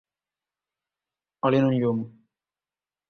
Oli 1.49 1.59
en 1.59 1.69
un 1.69 1.77
llum. 1.77 2.03